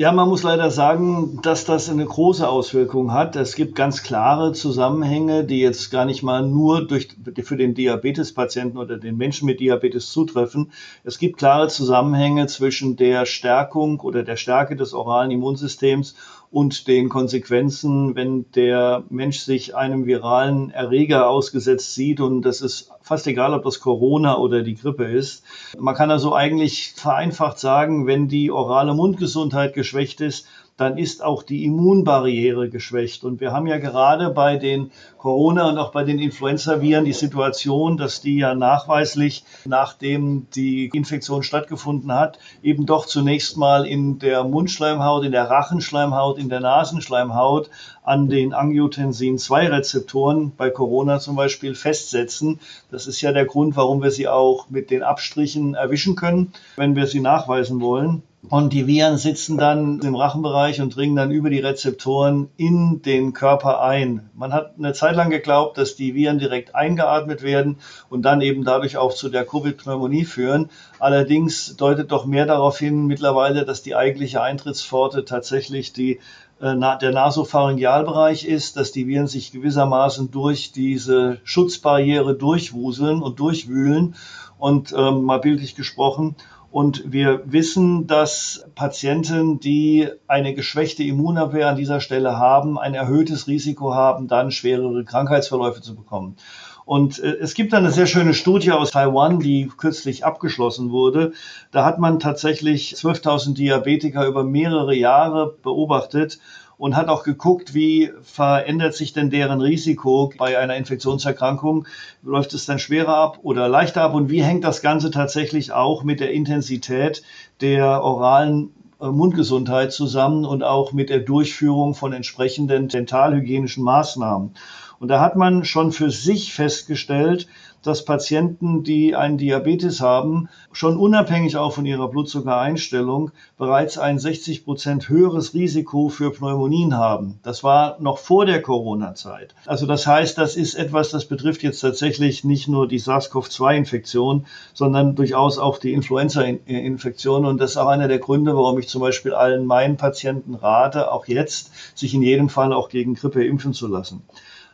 Ja, 0.00 0.12
man 0.12 0.30
muss 0.30 0.42
leider 0.42 0.70
sagen, 0.70 1.40
dass 1.42 1.66
das 1.66 1.90
eine 1.90 2.06
große 2.06 2.48
Auswirkung 2.48 3.12
hat. 3.12 3.36
Es 3.36 3.54
gibt 3.54 3.74
ganz 3.74 4.02
klare 4.02 4.54
Zusammenhänge, 4.54 5.44
die 5.44 5.60
jetzt 5.60 5.90
gar 5.90 6.06
nicht 6.06 6.22
mal 6.22 6.40
nur 6.40 6.86
durch, 6.86 7.08
für 7.42 7.58
den 7.58 7.74
Diabetespatienten 7.74 8.78
oder 8.78 8.96
den 8.96 9.18
Menschen 9.18 9.44
mit 9.44 9.60
Diabetes 9.60 10.10
zutreffen. 10.10 10.72
Es 11.04 11.18
gibt 11.18 11.36
klare 11.36 11.68
Zusammenhänge 11.68 12.46
zwischen 12.46 12.96
der 12.96 13.26
Stärkung 13.26 14.00
oder 14.00 14.22
der 14.22 14.36
Stärke 14.36 14.74
des 14.74 14.94
oralen 14.94 15.32
Immunsystems 15.32 16.14
und 16.50 16.88
den 16.88 17.08
Konsequenzen, 17.08 18.16
wenn 18.16 18.50
der 18.52 19.04
Mensch 19.08 19.38
sich 19.38 19.76
einem 19.76 20.06
viralen 20.06 20.70
Erreger 20.70 21.28
ausgesetzt 21.28 21.94
sieht. 21.94 22.20
Und 22.20 22.42
das 22.42 22.60
ist 22.60 22.90
fast 23.02 23.28
egal, 23.28 23.54
ob 23.54 23.62
das 23.62 23.78
Corona 23.78 24.36
oder 24.36 24.62
die 24.62 24.74
Grippe 24.74 25.04
ist. 25.04 25.44
Man 25.78 25.94
kann 25.94 26.10
also 26.10 26.34
eigentlich 26.34 26.92
vereinfacht 26.96 27.60
sagen, 27.60 28.06
wenn 28.08 28.26
die 28.26 28.50
orale 28.50 28.94
Mundgesundheit 28.94 29.74
geschwächt 29.74 30.20
ist, 30.20 30.48
dann 30.80 30.96
ist 30.96 31.22
auch 31.22 31.42
die 31.42 31.64
Immunbarriere 31.66 32.70
geschwächt. 32.70 33.22
Und 33.22 33.38
wir 33.42 33.52
haben 33.52 33.66
ja 33.66 33.76
gerade 33.76 34.30
bei 34.30 34.56
den 34.56 34.90
Corona- 35.18 35.68
und 35.68 35.76
auch 35.76 35.92
bei 35.92 36.04
den 36.04 36.18
Influenza-Viren 36.18 37.04
die 37.04 37.12
Situation, 37.12 37.98
dass 37.98 38.22
die 38.22 38.38
ja 38.38 38.54
nachweislich, 38.54 39.44
nachdem 39.66 40.46
die 40.54 40.86
Infektion 40.94 41.42
stattgefunden 41.42 42.10
hat, 42.14 42.38
eben 42.62 42.86
doch 42.86 43.04
zunächst 43.04 43.58
mal 43.58 43.86
in 43.86 44.18
der 44.20 44.42
Mundschleimhaut, 44.42 45.26
in 45.26 45.32
der 45.32 45.50
Rachenschleimhaut, 45.50 46.38
in 46.38 46.48
der 46.48 46.60
Nasenschleimhaut 46.60 47.68
an 48.02 48.30
den 48.30 48.54
Angiotensin-2-Rezeptoren 48.54 50.52
bei 50.56 50.70
Corona 50.70 51.20
zum 51.20 51.36
Beispiel 51.36 51.74
festsetzen. 51.74 52.58
Das 52.90 53.06
ist 53.06 53.20
ja 53.20 53.32
der 53.32 53.44
Grund, 53.44 53.76
warum 53.76 54.02
wir 54.02 54.10
sie 54.10 54.28
auch 54.28 54.70
mit 54.70 54.90
den 54.90 55.02
Abstrichen 55.02 55.74
erwischen 55.74 56.16
können, 56.16 56.54
wenn 56.76 56.96
wir 56.96 57.06
sie 57.06 57.20
nachweisen 57.20 57.82
wollen. 57.82 58.22
Und 58.48 58.72
die 58.72 58.86
Viren 58.86 59.18
sitzen 59.18 59.58
dann 59.58 60.00
im 60.00 60.14
Rachenbereich 60.14 60.80
und 60.80 60.96
dringen 60.96 61.14
dann 61.14 61.30
über 61.30 61.50
die 61.50 61.58
Rezeptoren 61.58 62.48
in 62.56 63.02
den 63.02 63.34
Körper 63.34 63.82
ein. 63.82 64.30
Man 64.34 64.54
hat 64.54 64.72
eine 64.78 64.94
Zeit 64.94 65.14
lang 65.14 65.28
geglaubt, 65.28 65.76
dass 65.76 65.94
die 65.94 66.14
Viren 66.14 66.38
direkt 66.38 66.74
eingeatmet 66.74 67.42
werden 67.42 67.76
und 68.08 68.22
dann 68.22 68.40
eben 68.40 68.64
dadurch 68.64 68.96
auch 68.96 69.12
zu 69.12 69.28
der 69.28 69.44
Covid-Pneumonie 69.44 70.24
führen. 70.24 70.70
Allerdings 70.98 71.76
deutet 71.76 72.12
doch 72.12 72.24
mehr 72.24 72.46
darauf 72.46 72.78
hin 72.78 73.06
mittlerweile, 73.06 73.66
dass 73.66 73.82
die 73.82 73.94
eigentliche 73.94 74.40
Eintrittspforte 74.40 75.26
tatsächlich 75.26 75.92
die 75.92 76.18
äh, 76.60 76.74
der 76.74 77.12
Nasopharyngealbereich 77.12 78.46
ist, 78.46 78.78
dass 78.78 78.90
die 78.90 79.06
Viren 79.06 79.26
sich 79.26 79.52
gewissermaßen 79.52 80.30
durch 80.30 80.72
diese 80.72 81.40
Schutzbarriere 81.44 82.34
durchwuseln 82.34 83.20
und 83.20 83.38
durchwühlen 83.38 84.14
und 84.58 84.94
ähm, 84.96 85.24
mal 85.24 85.40
bildlich 85.40 85.74
gesprochen 85.74 86.36
und 86.70 87.02
wir 87.10 87.42
wissen, 87.46 88.06
dass 88.06 88.64
Patienten, 88.74 89.58
die 89.58 90.08
eine 90.28 90.54
geschwächte 90.54 91.02
Immunabwehr 91.02 91.68
an 91.68 91.76
dieser 91.76 92.00
Stelle 92.00 92.38
haben, 92.38 92.78
ein 92.78 92.94
erhöhtes 92.94 93.48
Risiko 93.48 93.94
haben, 93.94 94.28
dann 94.28 94.52
schwerere 94.52 95.04
Krankheitsverläufe 95.04 95.80
zu 95.80 95.96
bekommen. 95.96 96.36
Und 96.84 97.18
äh, 97.18 97.36
es 97.40 97.54
gibt 97.54 97.74
eine 97.74 97.90
sehr 97.90 98.06
schöne 98.06 98.34
Studie 98.34 98.72
aus 98.72 98.92
Taiwan, 98.92 99.40
die 99.40 99.70
kürzlich 99.76 100.24
abgeschlossen 100.24 100.90
wurde. 100.90 101.32
Da 101.72 101.84
hat 101.84 101.98
man 101.98 102.20
tatsächlich 102.20 102.94
12.000 102.94 103.54
Diabetiker 103.54 104.26
über 104.26 104.44
mehrere 104.44 104.94
Jahre 104.94 105.56
beobachtet 105.62 106.38
und 106.80 106.96
hat 106.96 107.08
auch 107.08 107.24
geguckt, 107.24 107.74
wie 107.74 108.10
verändert 108.22 108.94
sich 108.94 109.12
denn 109.12 109.28
deren 109.28 109.60
Risiko 109.60 110.32
bei 110.38 110.58
einer 110.58 110.76
Infektionserkrankung. 110.76 111.86
Läuft 112.22 112.54
es 112.54 112.64
dann 112.64 112.78
schwerer 112.78 113.16
ab 113.16 113.40
oder 113.42 113.68
leichter 113.68 114.00
ab 114.00 114.14
und 114.14 114.30
wie 114.30 114.42
hängt 114.42 114.64
das 114.64 114.80
Ganze 114.80 115.10
tatsächlich 115.10 115.72
auch 115.72 116.04
mit 116.04 116.20
der 116.20 116.32
Intensität 116.32 117.22
der 117.60 118.02
oralen 118.02 118.70
äh, 118.98 119.08
Mundgesundheit 119.08 119.92
zusammen 119.92 120.46
und 120.46 120.62
auch 120.62 120.94
mit 120.94 121.10
der 121.10 121.20
Durchführung 121.20 121.94
von 121.94 122.14
entsprechenden 122.14 122.88
dentalhygienischen 122.88 123.84
Maßnahmen. 123.84 124.54
Und 125.00 125.08
da 125.08 125.18
hat 125.20 125.34
man 125.34 125.64
schon 125.64 125.92
für 125.92 126.10
sich 126.10 126.52
festgestellt, 126.52 127.48
dass 127.82 128.04
Patienten, 128.04 128.82
die 128.82 129.16
einen 129.16 129.38
Diabetes 129.38 130.02
haben, 130.02 130.50
schon 130.72 130.98
unabhängig 130.98 131.56
auch 131.56 131.72
von 131.72 131.86
ihrer 131.86 132.08
Blutzuckereinstellung 132.08 133.30
bereits 133.56 133.96
ein 133.96 134.18
60 134.18 134.66
Prozent 134.66 135.08
höheres 135.08 135.54
Risiko 135.54 136.10
für 136.10 136.30
Pneumonien 136.30 136.98
haben. 136.98 137.40
Das 137.42 137.64
war 137.64 137.96
noch 137.98 138.18
vor 138.18 138.44
der 138.44 138.60
Corona-Zeit. 138.60 139.54
Also 139.64 139.86
das 139.86 140.06
heißt, 140.06 140.36
das 140.36 140.54
ist 140.54 140.74
etwas, 140.74 141.08
das 141.08 141.24
betrifft 141.24 141.62
jetzt 141.62 141.80
tatsächlich 141.80 142.44
nicht 142.44 142.68
nur 142.68 142.86
die 142.86 143.00
SARS-CoV-2-Infektion, 143.00 144.44
sondern 144.74 145.14
durchaus 145.14 145.58
auch 145.58 145.78
die 145.78 145.94
Influenza-Infektion. 145.94 147.46
Und 147.46 147.58
das 147.58 147.70
ist 147.70 147.76
auch 147.78 147.88
einer 147.88 148.08
der 148.08 148.18
Gründe, 148.18 148.54
warum 148.54 148.78
ich 148.78 148.88
zum 148.88 149.00
Beispiel 149.00 149.32
allen 149.32 149.64
meinen 149.64 149.96
Patienten 149.96 150.56
rate, 150.56 151.10
auch 151.10 151.26
jetzt 151.26 151.70
sich 151.96 152.12
in 152.12 152.20
jedem 152.20 152.50
Fall 152.50 152.74
auch 152.74 152.90
gegen 152.90 153.14
Grippe 153.14 153.42
impfen 153.42 153.72
zu 153.72 153.86
lassen. 153.86 154.22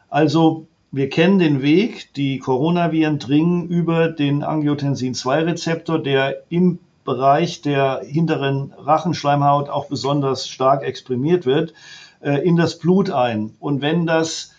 Also 0.09 0.67
wir 0.93 1.09
kennen 1.09 1.39
den 1.39 1.63
Weg. 1.63 2.15
Die 2.15 2.39
Coronaviren 2.39 3.19
dringen 3.19 3.69
über 3.69 4.09
den 4.09 4.43
Angiotensin-2-Rezeptor, 4.43 5.99
der 6.03 6.43
im 6.49 6.79
Bereich 7.05 7.63
der 7.63 8.03
hinteren 8.05 8.73
Rachenschleimhaut 8.79 9.69
auch 9.69 9.87
besonders 9.87 10.49
stark 10.49 10.83
exprimiert 10.83 11.47
wird, 11.47 11.73
äh, 12.21 12.47
in 12.47 12.57
das 12.57 12.79
Blut 12.79 13.11
ein. 13.11 13.55
Und 13.61 13.81
wenn 13.81 14.07
das 14.07 14.53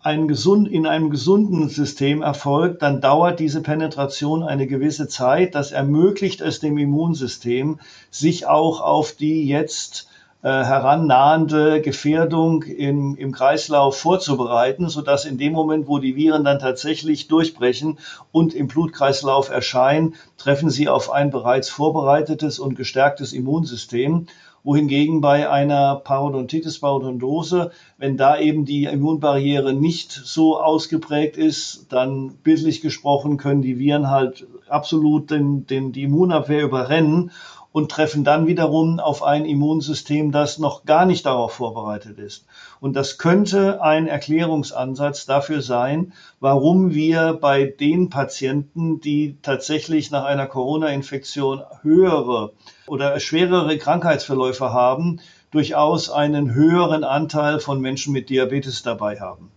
ein 0.00 0.28
gesund, 0.28 0.68
in 0.68 0.86
einem 0.86 1.10
gesunden 1.10 1.68
System 1.68 2.22
erfolgt, 2.22 2.82
dann 2.82 3.00
dauert 3.00 3.40
diese 3.40 3.62
Penetration 3.62 4.42
eine 4.42 4.66
gewisse 4.66 5.08
Zeit. 5.08 5.54
Das 5.54 5.72
ermöglicht 5.72 6.40
es 6.40 6.60
dem 6.60 6.78
Immunsystem, 6.78 7.78
sich 8.10 8.46
auch 8.46 8.80
auf 8.80 9.12
die 9.12 9.46
jetzt 9.46 10.08
herannahende 10.42 11.80
Gefährdung 11.80 12.62
im, 12.62 13.16
im 13.16 13.32
Kreislauf 13.32 13.98
vorzubereiten, 13.98 14.88
sodass 14.88 15.24
in 15.24 15.36
dem 15.36 15.52
Moment, 15.52 15.88
wo 15.88 15.98
die 15.98 16.14
Viren 16.14 16.44
dann 16.44 16.60
tatsächlich 16.60 17.26
durchbrechen 17.26 17.98
und 18.30 18.54
im 18.54 18.68
Blutkreislauf 18.68 19.50
erscheinen, 19.50 20.14
treffen 20.36 20.70
sie 20.70 20.88
auf 20.88 21.10
ein 21.10 21.30
bereits 21.30 21.68
vorbereitetes 21.70 22.60
und 22.60 22.76
gestärktes 22.76 23.32
Immunsystem 23.32 24.28
wohingegen 24.64 25.20
bei 25.20 25.48
einer 25.48 25.96
Parodontitis, 25.96 26.80
Parodontose, 26.80 27.70
wenn 27.96 28.16
da 28.16 28.38
eben 28.38 28.64
die 28.64 28.84
Immunbarriere 28.84 29.72
nicht 29.72 30.12
so 30.12 30.60
ausgeprägt 30.60 31.36
ist, 31.36 31.86
dann 31.90 32.34
bildlich 32.42 32.80
gesprochen 32.80 33.38
können 33.38 33.62
die 33.62 33.78
Viren 33.78 34.10
halt 34.10 34.46
absolut 34.68 35.30
den, 35.30 35.66
den, 35.66 35.92
die 35.92 36.02
Immunabwehr 36.02 36.62
überrennen 36.62 37.30
und 37.70 37.90
treffen 37.90 38.24
dann 38.24 38.46
wiederum 38.46 38.98
auf 38.98 39.22
ein 39.22 39.44
Immunsystem, 39.44 40.32
das 40.32 40.58
noch 40.58 40.84
gar 40.84 41.04
nicht 41.04 41.26
darauf 41.26 41.52
vorbereitet 41.52 42.18
ist. 42.18 42.46
Und 42.80 42.96
das 42.96 43.18
könnte 43.18 43.82
ein 43.82 44.06
Erklärungsansatz 44.06 45.26
dafür 45.26 45.60
sein, 45.60 46.12
warum 46.40 46.94
wir 46.94 47.34
bei 47.34 47.64
den 47.64 48.08
Patienten, 48.08 49.00
die 49.00 49.36
tatsächlich 49.42 50.10
nach 50.10 50.24
einer 50.24 50.46
Corona-Infektion 50.46 51.62
höhere 51.82 52.52
oder 52.86 53.20
schwerere 53.20 53.76
Krankheitsverläufe 53.76 54.72
haben, 54.72 55.20
durchaus 55.50 56.10
einen 56.10 56.54
höheren 56.54 57.04
Anteil 57.04 57.60
von 57.60 57.80
Menschen 57.80 58.12
mit 58.12 58.30
Diabetes 58.30 58.82
dabei 58.82 59.20
haben. 59.20 59.50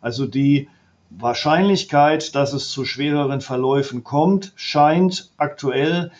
Also 0.00 0.26
die 0.26 0.68
Wahrscheinlichkeit, 1.10 2.34
dass 2.34 2.52
es 2.52 2.70
zu 2.70 2.84
schwereren 2.84 3.40
Verläufen 3.40 4.04
kommt, 4.04 4.52
scheint 4.56 5.30
aktuell 5.38 6.12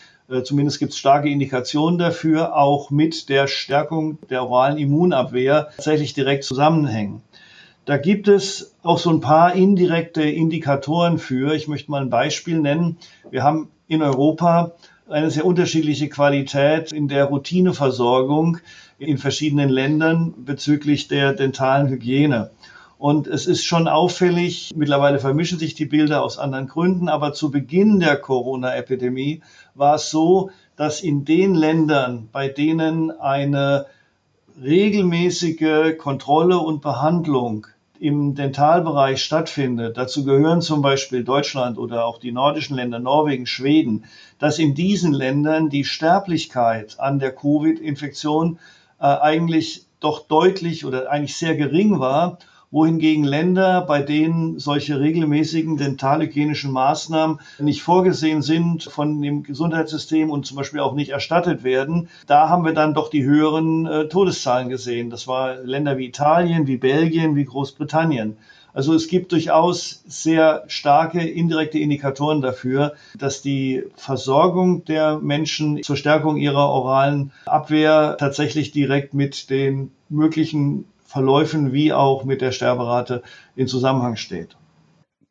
zumindest 0.43 0.79
gibt 0.79 0.93
es 0.93 0.99
starke 0.99 1.29
Indikationen 1.29 1.97
dafür, 1.97 2.55
auch 2.55 2.91
mit 2.91 3.29
der 3.29 3.47
Stärkung 3.47 4.19
der 4.29 4.43
oralen 4.43 4.77
Immunabwehr 4.77 5.69
tatsächlich 5.75 6.13
direkt 6.13 6.43
zusammenhängen. 6.43 7.21
Da 7.85 7.97
gibt 7.97 8.27
es 8.27 8.75
auch 8.83 8.99
so 8.99 9.09
ein 9.09 9.21
paar 9.21 9.55
indirekte 9.55 10.21
Indikatoren 10.21 11.17
für. 11.17 11.55
Ich 11.55 11.67
möchte 11.67 11.89
mal 11.89 12.01
ein 12.01 12.11
Beispiel 12.11 12.59
nennen. 12.59 12.97
Wir 13.31 13.43
haben 13.43 13.71
in 13.87 14.03
Europa 14.03 14.73
eine 15.09 15.31
sehr 15.31 15.45
unterschiedliche 15.45 16.07
Qualität 16.07 16.91
in 16.91 17.07
der 17.07 17.25
Routineversorgung 17.25 18.59
in 18.99 19.17
verschiedenen 19.17 19.69
Ländern 19.69 20.35
bezüglich 20.45 21.07
der 21.07 21.33
dentalen 21.33 21.87
Hygiene. 21.87 22.51
Und 22.99 23.27
es 23.27 23.47
ist 23.47 23.63
schon 23.63 23.87
auffällig, 23.87 24.71
mittlerweile 24.75 25.19
vermischen 25.19 25.57
sich 25.57 25.73
die 25.73 25.85
Bilder 25.85 26.21
aus 26.21 26.37
anderen 26.37 26.67
Gründen, 26.67 27.07
aber 27.07 27.31
zu 27.31 27.49
Beginn 27.49 28.01
der 28.01 28.17
Corona-Epidemie 28.17 29.41
war 29.73 29.95
es 29.95 30.09
so, 30.09 30.51
dass 30.75 30.99
in 30.99 31.23
den 31.23 31.55
Ländern, 31.55 32.27
bei 32.33 32.49
denen 32.49 33.09
eine 33.09 33.85
regelmäßige 34.61 35.97
Kontrolle 35.97 36.59
und 36.59 36.81
Behandlung 36.81 37.67
im 38.01 38.35
Dentalbereich 38.35 39.23
stattfindet, 39.23 39.95
dazu 39.95 40.25
gehören 40.25 40.61
zum 40.61 40.81
Beispiel 40.81 41.23
Deutschland 41.23 41.77
oder 41.77 42.03
auch 42.03 42.17
die 42.17 42.33
nordischen 42.33 42.75
Länder, 42.75 42.99
Norwegen, 42.99 43.45
Schweden, 43.45 44.03
dass 44.39 44.59
in 44.59 44.75
diesen 44.75 45.13
Ländern 45.13 45.69
die 45.69 45.85
Sterblichkeit 45.85 46.99
an 46.99 47.19
der 47.19 47.33
Covid-Infektion 47.33 48.59
äh, 48.99 49.05
eigentlich 49.05 49.85
doch 50.01 50.27
deutlich 50.27 50.83
oder 50.83 51.09
eigentlich 51.09 51.37
sehr 51.37 51.55
gering 51.55 52.01
war 52.01 52.39
wohingegen 52.71 53.23
Länder, 53.23 53.81
bei 53.81 54.01
denen 54.01 54.59
solche 54.59 54.99
regelmäßigen 54.99 55.77
dentalhygienischen 55.77 56.71
Maßnahmen 56.71 57.39
nicht 57.59 57.81
vorgesehen 57.81 58.41
sind 58.41 58.83
von 58.83 59.21
dem 59.21 59.43
Gesundheitssystem 59.43 60.29
und 60.29 60.45
zum 60.45 60.57
Beispiel 60.57 60.79
auch 60.79 60.93
nicht 60.93 61.09
erstattet 61.09 61.63
werden, 61.63 62.09
da 62.27 62.49
haben 62.49 62.65
wir 62.65 62.73
dann 62.73 62.93
doch 62.93 63.09
die 63.09 63.23
höheren 63.23 63.85
äh, 63.85 64.07
Todeszahlen 64.07 64.69
gesehen. 64.69 65.09
Das 65.09 65.27
war 65.27 65.55
Länder 65.55 65.97
wie 65.97 66.05
Italien, 66.05 66.67
wie 66.67 66.77
Belgien, 66.77 67.35
wie 67.35 67.45
Großbritannien. 67.45 68.37
Also 68.71 68.93
es 68.93 69.07
gibt 69.07 69.31
durchaus 69.31 70.03
sehr 70.07 70.63
starke 70.67 71.21
indirekte 71.21 71.79
Indikatoren 71.79 72.41
dafür, 72.41 72.93
dass 73.17 73.41
die 73.41 73.83
Versorgung 73.95 74.85
der 74.85 75.17
Menschen 75.17 75.81
zur 75.81 75.97
Stärkung 75.97 76.37
ihrer 76.37 76.69
oralen 76.69 77.31
Abwehr 77.47 78.15
tatsächlich 78.19 78.71
direkt 78.71 79.15
mit 79.15 79.49
den 79.49 79.91
möglichen 80.07 80.85
Verläufen 81.09 81.73
wie 81.73 81.91
auch 81.91 82.23
mit 82.23 82.39
der 82.39 82.51
Sterberate 82.51 83.23
in 83.55 83.67
Zusammenhang 83.67 84.15
steht. 84.15 84.55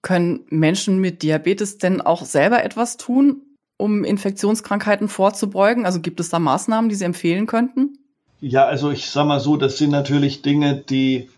Können 0.02 0.44
Menschen 0.50 1.00
mit 1.00 1.22
Diabetes 1.22 1.78
denn 1.78 2.00
auch 2.00 2.24
selber 2.24 2.64
etwas 2.64 2.96
tun, 2.96 3.42
um 3.76 4.02
Infektionskrankheiten 4.02 5.06
vorzubeugen? 5.06 5.86
Also 5.86 6.00
gibt 6.00 6.18
es 6.18 6.30
da 6.30 6.40
Maßnahmen, 6.40 6.88
die 6.88 6.96
Sie 6.96 7.04
empfehlen 7.04 7.46
könnten? 7.46 7.96
Ja, 8.40 8.64
also 8.64 8.90
ich 8.90 9.08
sage 9.08 9.28
mal 9.28 9.38
so, 9.38 9.56
das 9.56 9.78
sind 9.78 9.90
natürlich 9.90 10.42
Dinge, 10.42 10.74
die, 10.74 11.30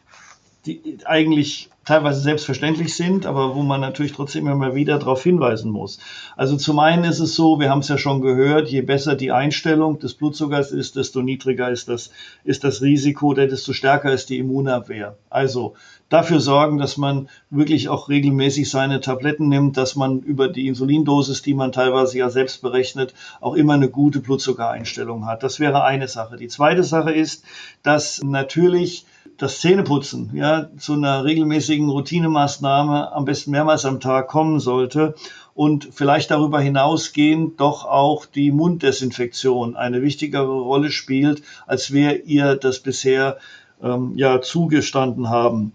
die 0.67 0.99
eigentlich 1.07 1.71
teilweise 1.87 2.21
selbstverständlich 2.21 2.95
sind, 2.95 3.25
aber 3.25 3.55
wo 3.57 3.63
man 3.63 3.81
natürlich 3.81 4.13
trotzdem 4.13 4.47
immer 4.47 4.75
wieder 4.75 4.99
darauf 4.99 5.23
hinweisen 5.23 5.73
muss. 5.73 5.99
Also 6.37 6.57
zum 6.57 6.79
einen 6.79 7.05
ist 7.05 7.19
es 7.19 7.35
so, 7.35 7.59
wir 7.59 7.71
haben 7.71 7.81
es 7.81 7.89
ja 7.89 7.97
schon 7.97 8.21
gehört, 8.21 8.69
je 8.69 8.83
besser 8.83 9.17
die 9.17 9.33
Einstellung 9.33 9.99
des 9.99 10.15
Blutzuckers 10.15 10.71
ist, 10.73 10.97
desto 10.97 11.23
niedriger 11.23 11.71
ist 11.71 11.89
das, 11.89 12.11
ist 12.45 12.65
das 12.65 12.83
Risiko, 12.83 13.33
desto 13.33 13.73
stärker 13.73 14.13
ist 14.13 14.29
die 14.29 14.39
Immunabwehr. 14.39 15.17
Also 15.31 15.75
dafür 16.11 16.39
sorgen, 16.39 16.77
dass 16.77 16.99
man 16.99 17.29
wirklich 17.49 17.89
auch 17.89 18.11
regelmäßig 18.11 18.69
seine 18.71 19.01
Tabletten 19.01 19.49
nimmt, 19.49 19.79
dass 19.79 19.97
man 19.97 20.21
über 20.21 20.49
die 20.49 20.69
Insulindosis, 20.69 21.41
die 21.41 21.55
man 21.55 21.73
teilweise 21.73 22.19
ja 22.19 22.29
selbst 22.29 22.61
berechnet, 22.61 23.15
auch 23.41 23.55
immer 23.55 23.75
eine 23.75 23.89
gute 23.89 24.21
Blutzuckereinstellung 24.21 25.27
hat. 25.27 25.43
Das 25.43 25.59
wäre 25.59 25.83
eine 25.83 26.09
Sache. 26.09 26.37
Die 26.37 26.49
zweite 26.49 26.85
Sache 26.85 27.13
ist, 27.13 27.45
dass 27.83 28.23
natürlich 28.23 29.07
das 29.41 29.61
Zähneputzen 29.61 30.31
ja 30.35 30.69
zu 30.77 30.93
einer 30.93 31.25
regelmäßigen 31.25 31.89
Routinemaßnahme 31.89 33.13
am 33.13 33.25
besten 33.25 33.53
mehrmals 33.53 33.87
am 33.87 33.99
Tag 33.99 34.29
kommen 34.29 34.61
sollte 34.61 35.15
und 35.55 35.89
vielleicht 35.93 36.31
darüber 36.31 36.61
hinausgehend 36.61 37.59
doch 37.59 37.87
auch 37.87 38.27
die 38.27 38.53
Munddesinfektion 38.53 39.77
eine 39.77 40.03
wichtigere 40.03 40.61
Rolle 40.61 40.91
spielt, 40.91 41.43
als 41.67 41.91
wir 41.91 42.27
ihr 42.27 42.57
das 42.57 42.81
bisher 42.81 43.39
ähm, 43.83 44.13
ja 44.17 44.43
zugestanden 44.43 45.31
haben. 45.31 45.73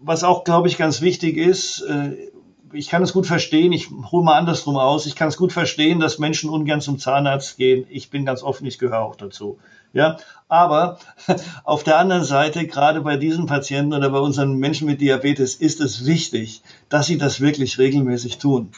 Was 0.00 0.22
auch, 0.22 0.44
glaube 0.44 0.68
ich, 0.68 0.78
ganz 0.78 1.00
wichtig 1.00 1.36
ist, 1.36 1.80
äh, 1.80 2.30
ich 2.72 2.88
kann 2.88 3.02
es 3.02 3.12
gut 3.12 3.26
verstehen, 3.26 3.72
ich 3.72 3.90
hole 3.90 4.24
mal 4.24 4.38
andersrum 4.38 4.76
aus, 4.76 5.06
ich 5.06 5.16
kann 5.16 5.28
es 5.28 5.36
gut 5.36 5.52
verstehen, 5.52 6.00
dass 6.00 6.18
Menschen 6.18 6.50
ungern 6.50 6.80
zum 6.80 6.98
Zahnarzt 6.98 7.56
gehen. 7.56 7.86
Ich 7.88 8.10
bin 8.10 8.24
ganz 8.24 8.42
offen, 8.42 8.66
ich 8.66 8.78
gehöre 8.78 9.00
auch 9.00 9.16
dazu. 9.16 9.58
Ja, 9.92 10.18
aber 10.48 10.98
auf 11.64 11.82
der 11.82 11.98
anderen 11.98 12.24
Seite, 12.24 12.66
gerade 12.66 13.00
bei 13.00 13.16
diesen 13.16 13.46
Patienten 13.46 13.94
oder 13.94 14.10
bei 14.10 14.18
unseren 14.18 14.56
Menschen 14.56 14.86
mit 14.86 15.00
Diabetes, 15.00 15.54
ist 15.54 15.80
es 15.80 16.04
wichtig, 16.04 16.62
dass 16.88 17.06
sie 17.06 17.18
das 17.18 17.40
wirklich 17.40 17.78
regelmäßig 17.78 18.38
tun. 18.38 18.70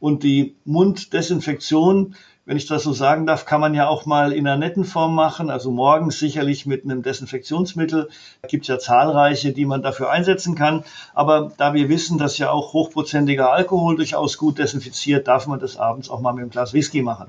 Und 0.00 0.22
die 0.22 0.54
Munddesinfektion 0.64 2.16
wenn 2.46 2.56
ich 2.56 2.66
das 2.66 2.84
so 2.84 2.92
sagen 2.92 3.26
darf, 3.26 3.44
kann 3.44 3.60
man 3.60 3.74
ja 3.74 3.88
auch 3.88 4.06
mal 4.06 4.32
in 4.32 4.46
einer 4.46 4.56
netten 4.56 4.84
Form 4.84 5.16
machen. 5.16 5.50
Also 5.50 5.72
morgens 5.72 6.20
sicherlich 6.20 6.64
mit 6.64 6.84
einem 6.84 7.02
Desinfektionsmittel. 7.02 8.08
Es 8.40 8.48
gibt 8.48 8.68
ja 8.68 8.78
zahlreiche, 8.78 9.52
die 9.52 9.66
man 9.66 9.82
dafür 9.82 10.10
einsetzen 10.10 10.54
kann. 10.54 10.84
Aber 11.12 11.52
da 11.56 11.74
wir 11.74 11.88
wissen, 11.88 12.18
dass 12.18 12.38
ja 12.38 12.52
auch 12.52 12.72
hochprozentiger 12.72 13.50
Alkohol 13.50 13.96
durchaus 13.96 14.38
gut 14.38 14.58
desinfiziert, 14.58 15.26
darf 15.26 15.48
man 15.48 15.58
das 15.58 15.76
abends 15.76 16.08
auch 16.08 16.20
mal 16.20 16.32
mit 16.32 16.42
einem 16.42 16.50
Glas 16.50 16.72
Whisky 16.72 17.02
machen. 17.02 17.26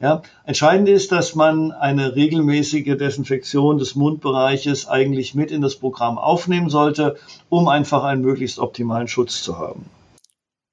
Ja, 0.00 0.22
entscheidend 0.44 0.88
ist, 0.88 1.12
dass 1.12 1.34
man 1.34 1.70
eine 1.70 2.16
regelmäßige 2.16 2.96
Desinfektion 2.96 3.78
des 3.78 3.94
Mundbereiches 3.94 4.88
eigentlich 4.88 5.34
mit 5.34 5.50
in 5.50 5.60
das 5.60 5.76
Programm 5.76 6.18
aufnehmen 6.18 6.70
sollte, 6.70 7.16
um 7.50 7.68
einfach 7.68 8.02
einen 8.02 8.22
möglichst 8.22 8.58
optimalen 8.58 9.08
Schutz 9.08 9.42
zu 9.42 9.58
haben. 9.58 9.84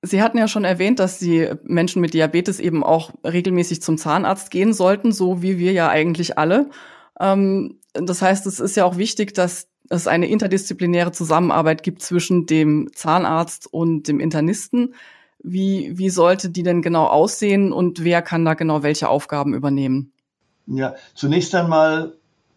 Sie 0.04 0.22
hatten 0.22 0.38
ja 0.38 0.48
schon 0.48 0.64
erwähnt, 0.64 1.00
dass 1.00 1.20
die 1.20 1.50
Menschen 1.64 2.02
mit 2.02 2.14
Diabetes 2.14 2.60
eben 2.60 2.84
auch 2.84 3.12
regelmäßig 3.24 3.82
zum 3.82 3.98
Zahnarzt 3.98 4.50
gehen 4.50 4.74
sollten, 4.74 5.12
so 5.12 5.42
wie 5.44 5.60
wir 5.60 5.74
ja 5.74 5.90
eigentlich 5.90 6.38
alle. 6.38 6.70
Ähm, 7.20 7.80
das 7.94 8.22
heißt, 8.22 8.48
es 8.48 8.60
ist 8.60 8.76
ja 8.76 8.86
auch 8.86 8.98
wichtig, 8.98 9.34
dass 9.34 9.68
es 9.90 10.08
eine 10.08 10.28
interdisziplinäre 10.28 11.12
Zusammenarbeit 11.12 11.84
gibt 11.84 12.02
zwischen 12.02 12.46
dem 12.46 12.90
Zahnarzt 12.96 13.72
und 13.72 14.08
dem 14.08 14.20
Internisten. 14.20 14.96
Wie, 15.44 15.98
wie 15.98 16.10
sollte 16.10 16.50
die 16.50 16.64
denn 16.64 16.82
genau 16.82 17.06
aussehen 17.06 17.74
und 17.74 18.04
wer 18.04 18.22
kann 18.22 18.46
da 18.46 18.54
genau 18.54 18.84
welche 18.84 19.10
Aufgaben 19.10 19.54
übernehmen? 19.54 20.14
Ja, 20.68 20.96
zunächst 21.14 21.54
einmal 21.56 22.14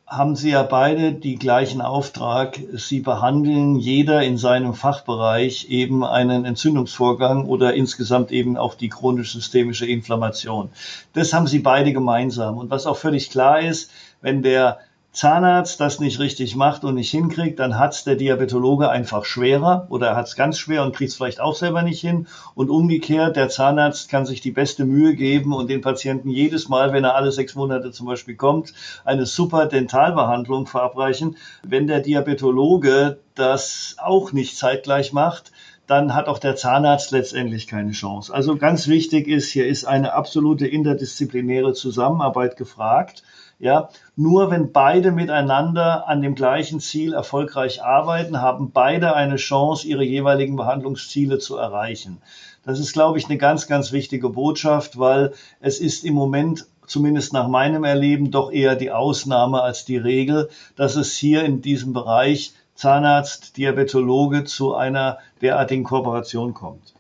haben 0.07 0.37
Sie 0.37 0.51
ja 0.51 0.63
beide 0.63 1.13
die 1.13 1.37
gleichen 1.37 1.81
Auftrag. 1.81 2.61
Sie 2.75 3.01
behandeln 3.01 3.77
jeder 3.77 4.23
in 4.23 4.37
seinem 4.37 4.75
Fachbereich 4.75 5.71
eben 5.71 6.05
einen 6.05 6.45
Entzündungsvorgang 6.45 7.47
oder 7.47 7.75
insgesamt 7.75 8.31
eben 8.31 8.57
auch 8.57 8.75
die 8.75 8.91
chronisch-systemische 8.91 9.87
Inflammation. 9.87 10.71
Das 11.15 11.33
haben 11.33 11.47
Sie 11.47 11.61
beide 11.61 11.93
gemeinsam. 11.93 12.59
Und 12.59 12.71
was 12.71 12.87
auch 12.87 12.97
völlig 12.99 13.31
klar 13.31 13.61
ist, 13.61 13.91
wenn 14.21 14.43
der 14.43 14.79
Zahnarzt 15.15 15.81
das 15.81 16.01
nicht 16.01 16.19
richtig 16.19 16.57
macht 16.57 16.83
und 16.83 16.97
nicht 16.97 17.13
hinkriegt, 17.13 17.61
dann 17.61 17.79
hat's 17.79 18.03
der 18.03 18.17
Diabetologe 18.17 18.91
einfach 18.91 19.25
schwerer 19.25 19.87
oder 19.89 20.09
er 20.09 20.17
hat's 20.17 20.35
ganz 20.35 20.59
schwer 20.59 20.83
und 20.83 20.95
kriegt's 20.95 21.15
vielleicht 21.15 21.41
auch 21.41 21.55
selber 21.55 21.83
nicht 21.83 22.01
hin. 22.01 22.27
Und 22.57 22.69
umgekehrt, 22.69 23.37
der 23.37 23.49
Zahnarzt 23.49 24.09
kann 24.09 24.27
sich 24.27 24.41
die 24.41 24.51
beste 24.51 24.85
Mühe 24.85 25.15
geben 25.15 25.53
und 25.53 25.71
den 25.71 25.83
Patienten 25.83 26.31
jedes 26.31 26.69
Mal, 26.69 26.93
wenn 26.93 27.05
er 27.05 27.15
alle 27.15 27.31
sechs 27.31 27.55
Monate 27.55 27.93
zum 27.93 28.07
Beispiel 28.07 28.35
kommt, 28.35 28.75
eine 29.05 29.25
super 29.25 29.67
Dentalbehandlung 29.67 30.67
verabreichen. 30.67 31.37
Wenn 31.63 31.87
der 31.87 32.01
Diabetologe 32.01 33.21
das 33.37 33.95
auch 33.99 34.33
nicht 34.33 34.59
zeitgleich 34.59 35.13
macht, 35.13 35.53
dann 35.87 36.15
hat 36.15 36.27
auch 36.29 36.39
der 36.39 36.57
Zahnarzt 36.57 37.13
letztendlich 37.13 37.67
keine 37.67 37.93
Chance. 37.93 38.35
Also 38.35 38.57
ganz 38.57 38.89
wichtig 38.89 39.29
ist, 39.29 39.51
hier 39.51 39.67
ist 39.67 39.85
eine 39.85 40.15
absolute 40.15 40.67
interdisziplinäre 40.67 41.75
Zusammenarbeit 41.75 42.57
gefragt. 42.57 43.23
Ja, 43.59 43.89
nur 44.17 44.51
wenn 44.51 44.73
beide 44.73 45.13
miteinander 45.13 46.09
an 46.09 46.23
dem 46.23 46.35
gleichen 46.35 46.81
Ziel 46.81 47.15
erfolgreich 47.15 47.83
arbeiten, 47.83 48.41
haben 48.41 48.73
beide 48.73 49.15
eine 49.15 49.37
Chance, 49.37 49.87
ihre 49.87 50.05
jeweiligen 50.05 50.57
Behandlungsziele 50.57 51.39
zu 51.39 51.57
erreichen. 51.57 52.21
Das 52.65 52.79
ist, 52.79 52.93
glaube 52.93 53.19
ich, 53.19 53.27
eine 53.27 53.39
ganz, 53.39 53.67
ganz 53.67 53.93
wichtige 53.93 54.31
Botschaft, 54.31 54.99
weil 54.99 55.33
es 55.61 55.81
ist 55.81 56.05
im 56.05 56.15
Moment 56.15 56.67
zumindest 56.87 57.33
nach 57.33 57.49
meinem 57.49 57.85
Erleben 57.85 58.31
doch 58.31 58.51
eher 58.51 58.75
die 58.75 58.91
Ausnahme 58.91 59.63
als 59.63 59.85
die 59.85 59.97
Regel, 59.97 60.49
dass 60.77 60.97
es 60.97 61.15
hier 61.15 61.45
in 61.45 61.63
diesem 61.63 61.93
Bereich 61.93 62.53
Zahnarzt, 62.75 63.57
Diabetologe 63.57 64.45
zu 64.45 64.75
einer 64.75 65.19
derartigen 65.41 65.85
Kooperation 65.85 66.55
kommt. 66.55 66.94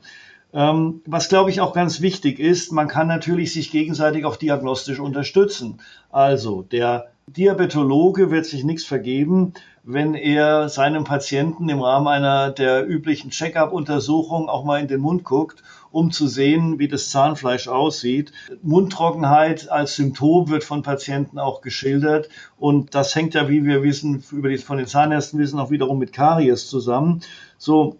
Ähm, 0.54 1.02
was, 1.04 1.28
glaube 1.28 1.50
ich, 1.50 1.60
auch 1.60 1.72
ganz 1.72 2.00
wichtig 2.00 2.38
ist, 2.38 2.70
man 2.70 2.86
kann 2.86 3.08
natürlich 3.08 3.52
sich 3.52 3.72
gegenseitig 3.72 4.24
auch 4.24 4.36
diagnostisch 4.36 5.00
unterstützen. 5.00 5.80
Also 6.10 6.62
der 6.62 7.08
Diabetologe 7.26 8.30
wird 8.30 8.46
sich 8.46 8.62
nichts 8.62 8.84
vergeben, 8.84 9.54
wenn 9.82 10.14
er 10.14 10.68
seinem 10.68 11.04
Patienten 11.04 11.68
im 11.68 11.80
Rahmen 11.80 12.06
einer 12.06 12.50
der 12.50 12.86
üblichen 12.86 13.30
Check-up-Untersuchung 13.30 14.48
auch 14.48 14.64
mal 14.64 14.80
in 14.80 14.88
den 14.88 15.00
Mund 15.00 15.24
guckt, 15.24 15.62
um 15.90 16.12
zu 16.12 16.28
sehen, 16.28 16.78
wie 16.78 16.88
das 16.88 17.10
Zahnfleisch 17.10 17.66
aussieht. 17.66 18.32
Mundtrockenheit 18.62 19.70
als 19.70 19.96
Symptom 19.96 20.50
wird 20.50 20.64
von 20.64 20.82
Patienten 20.82 21.38
auch 21.38 21.62
geschildert 21.62 22.28
und 22.58 22.94
das 22.94 23.14
hängt 23.16 23.34
ja, 23.34 23.48
wie 23.48 23.64
wir 23.64 23.82
wissen, 23.82 24.22
über 24.30 24.50
die, 24.50 24.58
von 24.58 24.78
den 24.78 24.86
Zahnärzten 24.86 25.40
wissen, 25.40 25.58
auch 25.58 25.70
wiederum 25.70 25.98
mit 25.98 26.12
Karies 26.12 26.68
zusammen. 26.68 27.22
So, 27.58 27.96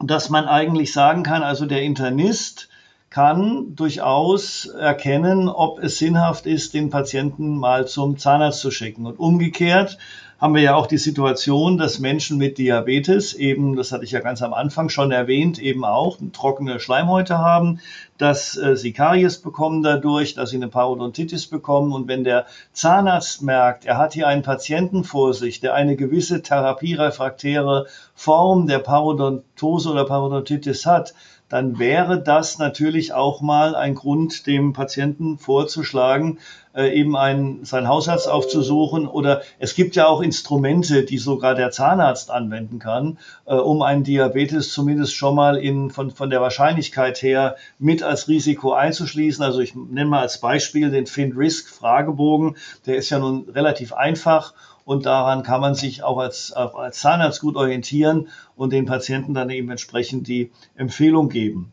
dass 0.00 0.30
man 0.30 0.46
eigentlich 0.46 0.92
sagen 0.92 1.22
kann, 1.22 1.42
also 1.42 1.66
der 1.66 1.82
Internist 1.82 2.68
kann 3.14 3.76
durchaus 3.76 4.66
erkennen, 4.66 5.48
ob 5.48 5.78
es 5.78 5.98
sinnhaft 5.98 6.46
ist, 6.46 6.74
den 6.74 6.90
Patienten 6.90 7.56
mal 7.58 7.86
zum 7.86 8.18
Zahnarzt 8.18 8.58
zu 8.58 8.72
schicken. 8.72 9.06
Und 9.06 9.20
umgekehrt 9.20 9.98
haben 10.40 10.56
wir 10.56 10.62
ja 10.62 10.74
auch 10.74 10.88
die 10.88 10.98
Situation, 10.98 11.78
dass 11.78 12.00
Menschen 12.00 12.38
mit 12.38 12.58
Diabetes 12.58 13.32
eben, 13.32 13.76
das 13.76 13.92
hatte 13.92 14.02
ich 14.02 14.10
ja 14.10 14.18
ganz 14.18 14.42
am 14.42 14.52
Anfang 14.52 14.88
schon 14.88 15.12
erwähnt, 15.12 15.60
eben 15.60 15.84
auch 15.84 16.18
trockene 16.32 16.80
Schleimhäute 16.80 17.38
haben, 17.38 17.78
dass 18.18 18.56
äh, 18.56 18.76
sie 18.76 18.92
Karies 18.92 19.38
bekommen 19.38 19.84
dadurch, 19.84 20.34
dass 20.34 20.50
sie 20.50 20.56
eine 20.56 20.68
Parodontitis 20.68 21.46
bekommen. 21.46 21.92
Und 21.92 22.08
wenn 22.08 22.24
der 22.24 22.46
Zahnarzt 22.72 23.42
merkt, 23.42 23.84
er 23.84 23.96
hat 23.96 24.12
hier 24.12 24.26
einen 24.26 24.42
Patienten 24.42 25.04
vor 25.04 25.34
sich, 25.34 25.60
der 25.60 25.74
eine 25.74 25.94
gewisse 25.94 26.42
therapierefraktäre 26.42 27.86
Form 28.16 28.66
der 28.66 28.80
Parodontose 28.80 29.90
oder 29.92 30.04
Parodontitis 30.04 30.84
hat, 30.84 31.14
dann 31.54 31.78
wäre 31.78 32.20
das 32.20 32.58
natürlich 32.58 33.12
auch 33.12 33.40
mal 33.40 33.76
ein 33.76 33.94
Grund, 33.94 34.48
dem 34.48 34.72
Patienten 34.72 35.38
vorzuschlagen, 35.38 36.40
äh, 36.74 36.88
eben 36.98 37.16
einen, 37.16 37.64
seinen 37.64 37.86
Hausarzt 37.86 38.28
aufzusuchen. 38.28 39.06
Oder 39.06 39.42
es 39.60 39.76
gibt 39.76 39.94
ja 39.94 40.08
auch 40.08 40.20
Instrumente, 40.20 41.04
die 41.04 41.18
sogar 41.18 41.54
der 41.54 41.70
Zahnarzt 41.70 42.32
anwenden 42.32 42.80
kann, 42.80 43.18
äh, 43.46 43.54
um 43.54 43.82
einen 43.82 44.02
Diabetes 44.02 44.72
zumindest 44.72 45.14
schon 45.14 45.36
mal 45.36 45.56
in, 45.56 45.90
von, 45.90 46.10
von 46.10 46.28
der 46.28 46.40
Wahrscheinlichkeit 46.40 47.22
her 47.22 47.54
mit 47.78 48.02
als 48.02 48.26
Risiko 48.26 48.72
einzuschließen. 48.72 49.44
Also 49.44 49.60
ich 49.60 49.76
nenne 49.76 50.10
mal 50.10 50.22
als 50.22 50.40
Beispiel 50.40 50.90
den 50.90 51.06
Find-Risk-Fragebogen. 51.06 52.56
Der 52.86 52.96
ist 52.96 53.10
ja 53.10 53.20
nun 53.20 53.48
relativ 53.48 53.92
einfach 53.92 54.54
und 54.84 55.06
daran 55.06 55.42
kann 55.42 55.60
man 55.60 55.74
sich 55.74 56.02
auch 56.02 56.18
als, 56.18 56.52
als 56.52 57.00
Zahnarzt 57.00 57.40
gut 57.40 57.56
orientieren 57.56 58.28
und 58.56 58.72
den 58.72 58.86
Patienten 58.86 59.34
dann 59.34 59.50
eben 59.50 59.70
entsprechend 59.70 60.28
die 60.28 60.50
Empfehlung 60.74 61.28
geben. 61.28 61.72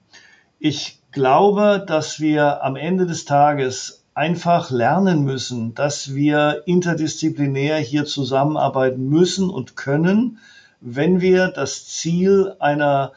Ich 0.60 1.00
glaube, 1.12 1.84
dass 1.86 2.20
wir 2.20 2.64
am 2.64 2.76
Ende 2.76 3.06
des 3.06 3.26
Tages 3.26 4.06
einfach 4.14 4.72
lernen 4.72 5.24
müssen, 5.24 5.74
dass 5.74 6.14
wir 6.14 6.64
interdisziplinär 6.66 7.78
hier 7.78 8.06
zusammenarbeiten 8.06 9.08
müssen 9.08 9.50
und 9.50 9.76
können, 9.76 10.40
wenn 10.82 11.22
wir 11.22 11.48
das 11.48 11.88
Ziel 11.88 12.56
einer 12.60 13.14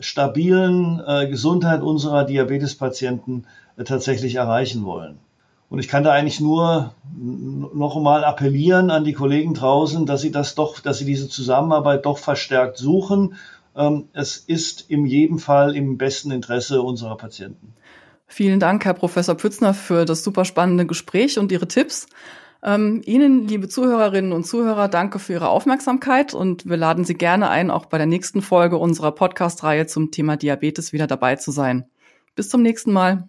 stabilen 0.00 1.02
äh, 1.04 1.28
Gesundheit 1.28 1.82
unserer 1.82 2.24
Diabetespatienten 2.24 3.46
äh, 3.76 3.84
tatsächlich 3.84 4.36
erreichen 4.36 4.84
wollen. 4.84 5.18
Und 5.70 5.78
ich 5.80 5.88
kann 5.88 6.02
da 6.02 6.12
eigentlich 6.12 6.40
nur 6.40 6.94
noch 7.14 7.96
einmal 7.96 8.24
appellieren 8.24 8.90
an 8.90 9.04
die 9.04 9.12
Kollegen 9.12 9.54
draußen, 9.54 10.06
dass 10.06 10.22
sie 10.22 10.30
das 10.30 10.54
doch, 10.54 10.80
dass 10.80 10.98
sie 10.98 11.04
diese 11.04 11.28
Zusammenarbeit 11.28 12.06
doch 12.06 12.18
verstärkt 12.18 12.78
suchen. 12.78 13.34
Ähm, 13.76 14.08
es 14.12 14.36
ist 14.38 14.88
in 14.88 15.04
jedem 15.04 15.38
Fall 15.38 15.76
im 15.76 15.98
besten 15.98 16.30
Interesse 16.30 16.80
unserer 16.80 17.16
Patienten. 17.16 17.74
Vielen 18.26 18.60
Dank, 18.60 18.84
Herr 18.84 18.94
Professor 18.94 19.34
Pützner, 19.34 19.74
für 19.74 20.04
das 20.04 20.24
super 20.24 20.44
spannende 20.44 20.86
Gespräch 20.86 21.38
und 21.38 21.52
Ihre 21.52 21.68
Tipps. 21.68 22.06
Ähm, 22.62 23.02
Ihnen, 23.04 23.46
liebe 23.46 23.68
Zuhörerinnen 23.68 24.32
und 24.32 24.44
Zuhörer, 24.44 24.88
danke 24.88 25.18
für 25.18 25.34
Ihre 25.34 25.48
Aufmerksamkeit 25.48 26.34
und 26.34 26.68
wir 26.68 26.76
laden 26.76 27.04
Sie 27.04 27.14
gerne 27.14 27.50
ein, 27.50 27.70
auch 27.70 27.86
bei 27.86 27.98
der 27.98 28.06
nächsten 28.06 28.42
Folge 28.42 28.78
unserer 28.78 29.12
Podcast-Reihe 29.12 29.86
zum 29.86 30.10
Thema 30.10 30.36
Diabetes 30.36 30.92
wieder 30.92 31.06
dabei 31.06 31.36
zu 31.36 31.50
sein. 31.50 31.88
Bis 32.34 32.48
zum 32.48 32.62
nächsten 32.62 32.92
Mal. 32.92 33.28